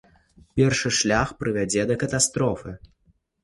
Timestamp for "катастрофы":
2.07-2.77